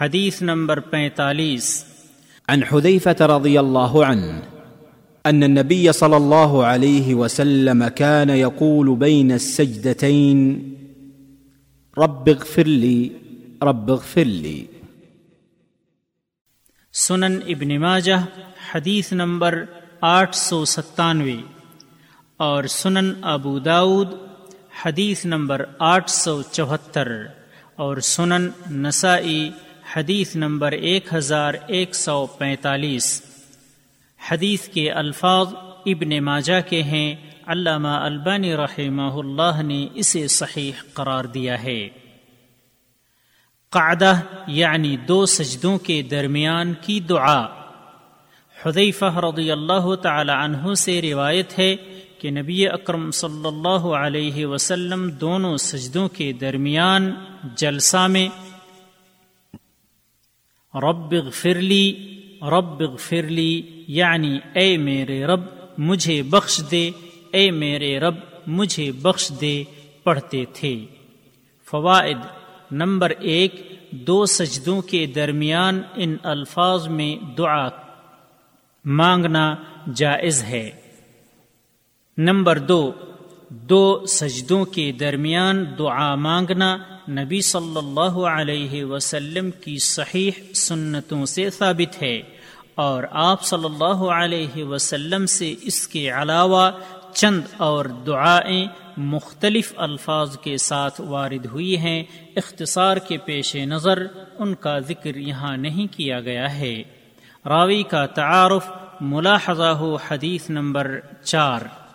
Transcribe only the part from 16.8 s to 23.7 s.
سنن ابن ماجہ حدیث نمبر آٹھ سو ستانوے۔ اور سنن ابو